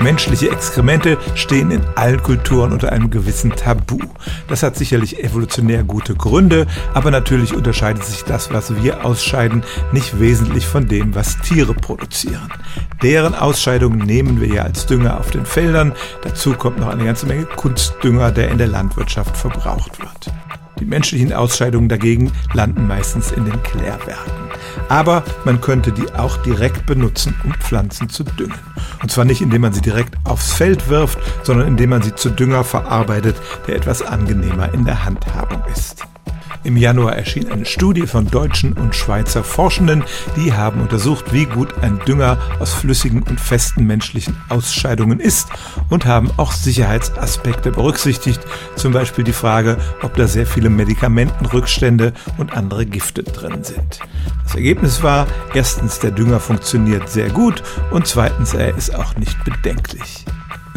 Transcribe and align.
Menschliche 0.00 0.50
Exkremente 0.50 1.18
stehen 1.34 1.70
in 1.70 1.82
allen 1.94 2.22
Kulturen 2.22 2.72
unter 2.72 2.90
einem 2.90 3.10
gewissen 3.10 3.50
Tabu. 3.50 3.98
Das 4.48 4.62
hat 4.62 4.76
sicherlich 4.76 5.22
evolutionär 5.22 5.84
gute 5.84 6.14
Gründe, 6.14 6.66
aber 6.94 7.10
natürlich 7.10 7.54
unterscheidet 7.54 8.04
sich 8.04 8.24
das, 8.24 8.50
was 8.52 8.82
wir 8.82 9.04
ausscheiden, 9.04 9.62
nicht 9.92 10.18
wesentlich 10.18 10.66
von 10.66 10.88
dem, 10.88 11.14
was 11.14 11.38
Tiere 11.40 11.74
produzieren. 11.74 12.50
Deren 13.02 13.34
Ausscheidungen 13.34 13.98
nehmen 13.98 14.40
wir 14.40 14.48
ja 14.48 14.62
als 14.62 14.86
Dünger 14.86 15.20
auf 15.20 15.30
den 15.30 15.44
Feldern. 15.44 15.92
Dazu 16.22 16.54
kommt 16.54 16.78
noch 16.78 16.88
eine 16.88 17.04
ganze 17.04 17.26
Menge 17.26 17.44
Kunstdünger, 17.44 18.30
der 18.30 18.48
in 18.48 18.58
der 18.58 18.68
Landwirtschaft 18.68 19.36
verbraucht 19.36 20.00
wird. 20.00 20.32
Die 20.80 20.86
menschlichen 20.86 21.34
Ausscheidungen 21.34 21.90
dagegen 21.90 22.32
landen 22.54 22.86
meistens 22.86 23.32
in 23.32 23.44
den 23.44 23.62
Klärwerken. 23.62 24.32
Aber 24.88 25.22
man 25.44 25.60
könnte 25.60 25.92
die 25.92 26.10
auch 26.14 26.38
direkt 26.38 26.86
benutzen, 26.86 27.34
um 27.44 27.52
Pflanzen 27.52 28.08
zu 28.08 28.24
düngen. 28.24 28.58
Und 29.02 29.10
zwar 29.10 29.24
nicht, 29.24 29.40
indem 29.40 29.62
man 29.62 29.72
sie 29.72 29.80
direkt 29.80 30.14
aufs 30.24 30.52
Feld 30.52 30.88
wirft, 30.88 31.18
sondern 31.42 31.68
indem 31.68 31.90
man 31.90 32.02
sie 32.02 32.14
zu 32.14 32.30
Dünger 32.30 32.64
verarbeitet, 32.64 33.36
der 33.66 33.76
etwas 33.76 34.02
angenehmer 34.02 34.72
in 34.74 34.84
der 34.84 35.04
Handhabung 35.04 35.62
ist. 35.72 36.04
Im 36.62 36.76
Januar 36.76 37.16
erschien 37.16 37.50
eine 37.50 37.64
Studie 37.64 38.06
von 38.06 38.26
deutschen 38.26 38.74
und 38.74 38.94
Schweizer 38.94 39.42
Forschenden, 39.42 40.04
die 40.36 40.52
haben 40.52 40.82
untersucht, 40.82 41.32
wie 41.32 41.46
gut 41.46 41.72
ein 41.80 41.98
Dünger 42.06 42.36
aus 42.58 42.74
flüssigen 42.74 43.22
und 43.22 43.40
festen 43.40 43.86
menschlichen 43.86 44.36
Ausscheidungen 44.50 45.20
ist 45.20 45.48
und 45.88 46.04
haben 46.04 46.30
auch 46.36 46.52
Sicherheitsaspekte 46.52 47.72
berücksichtigt, 47.72 48.40
zum 48.76 48.92
Beispiel 48.92 49.24
die 49.24 49.32
Frage, 49.32 49.78
ob 50.02 50.14
da 50.16 50.26
sehr 50.26 50.46
viele 50.46 50.68
Medikamentenrückstände 50.68 52.12
und 52.36 52.52
andere 52.52 52.84
Gifte 52.84 53.22
drin 53.22 53.64
sind. 53.64 54.00
Das 54.44 54.54
Ergebnis 54.54 55.02
war, 55.02 55.26
erstens, 55.54 55.98
der 55.98 56.10
Dünger 56.10 56.40
funktioniert 56.40 57.08
sehr 57.08 57.30
gut 57.30 57.62
und 57.90 58.06
zweitens, 58.06 58.52
er 58.52 58.76
ist 58.76 58.94
auch 58.94 59.16
nicht 59.16 59.42
bedenklich. 59.44 60.26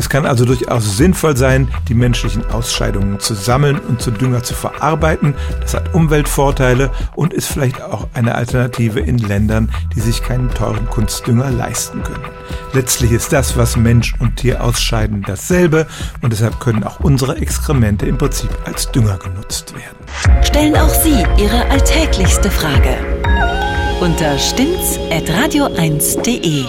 Es 0.03 0.09
kann 0.09 0.25
also 0.25 0.43
durchaus 0.43 0.97
sinnvoll 0.97 1.37
sein, 1.37 1.69
die 1.87 1.93
menschlichen 1.93 2.45
Ausscheidungen 2.51 3.21
zu 3.21 3.35
sammeln 3.35 3.79
und 3.79 4.01
zu 4.01 4.11
Dünger 4.11 4.43
zu 4.43 4.53
verarbeiten. 4.53 5.33
Das 5.61 5.75
hat 5.75 5.93
Umweltvorteile 5.93 6.91
und 7.15 7.31
ist 7.31 7.47
vielleicht 7.47 7.81
auch 7.81 8.09
eine 8.13 8.35
Alternative 8.35 8.99
in 8.99 9.17
Ländern, 9.17 9.71
die 9.95 10.01
sich 10.01 10.21
keinen 10.21 10.49
teuren 10.49 10.89
Kunstdünger 10.89 11.49
leisten 11.51 12.03
können. 12.03 12.25
Letztlich 12.73 13.13
ist 13.13 13.31
das, 13.31 13.55
was 13.55 13.77
Mensch 13.77 14.13
und 14.19 14.35
Tier 14.35 14.61
ausscheiden, 14.61 15.23
dasselbe 15.25 15.87
und 16.21 16.33
deshalb 16.33 16.59
können 16.59 16.83
auch 16.83 16.99
unsere 16.99 17.37
Exkremente 17.37 18.05
im 18.05 18.17
Prinzip 18.17 18.49
als 18.65 18.91
Dünger 18.91 19.17
genutzt 19.17 19.73
werden. 19.73 19.95
Stellen 20.43 20.75
auch 20.75 20.89
Sie 20.89 21.23
Ihre 21.41 21.65
alltäglichste 21.69 22.51
Frage 22.51 22.97
unter 24.01 24.37
stimmtz.radio1.de. 24.37 26.65